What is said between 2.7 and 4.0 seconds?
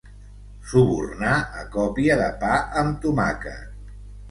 amb tomàquet.